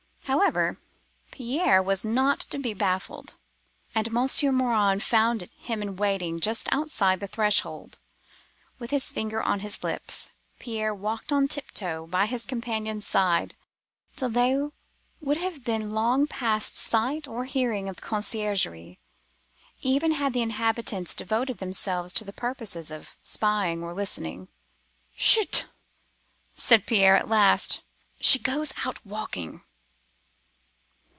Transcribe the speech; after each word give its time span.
However, 0.25 0.79
Pierre 1.33 1.83
was 1.83 2.05
not 2.05 2.39
to 2.39 2.57
be 2.57 2.73
baffled, 2.73 3.35
and 3.93 4.13
Monsieur 4.13 4.53
Morin 4.53 5.01
found 5.01 5.41
him 5.57 5.81
in 5.81 5.97
waiting 5.97 6.39
just 6.39 6.69
outside 6.71 7.19
the 7.19 7.27
threshold. 7.27 7.97
With 8.79 8.91
his 8.91 9.11
finger 9.11 9.43
on 9.43 9.59
his 9.59 9.83
lips, 9.83 10.31
Pierre 10.57 10.95
walked 10.95 11.33
on 11.33 11.49
tiptoe 11.49 12.07
by 12.07 12.27
his 12.27 12.45
companion's 12.45 13.05
side 13.05 13.55
till 14.15 14.29
they 14.29 14.57
would 15.19 15.35
have 15.35 15.65
been 15.65 15.91
long 15.93 16.27
past 16.27 16.77
sight 16.77 17.27
or 17.27 17.43
hearing 17.43 17.89
of 17.89 17.97
the 17.97 18.01
conciergerie, 18.01 18.99
even 19.81 20.13
had 20.13 20.31
the 20.31 20.41
inhabitants 20.41 21.13
devoted 21.13 21.57
themselves 21.57 22.13
to 22.13 22.23
the 22.23 22.31
purposes 22.31 22.89
of 22.89 23.17
spying 23.21 23.83
or 23.83 23.93
listening. 23.93 24.47
"'Chut!' 25.13 25.65
said 26.55 26.85
Pierre, 26.85 27.17
at 27.17 27.27
last. 27.27 27.81
'She 28.21 28.39
goes 28.39 28.71
out 28.85 29.05
walking. 29.05 29.59